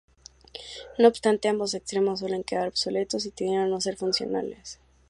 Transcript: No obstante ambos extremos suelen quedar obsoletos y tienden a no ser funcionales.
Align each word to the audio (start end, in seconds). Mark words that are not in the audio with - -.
No 0.97 1.07
obstante 1.07 1.47
ambos 1.47 1.75
extremos 1.75 2.21
suelen 2.21 2.43
quedar 2.43 2.69
obsoletos 2.69 3.27
y 3.27 3.29
tienden 3.29 3.59
a 3.59 3.67
no 3.67 3.79
ser 3.79 3.97
funcionales. 3.97 4.79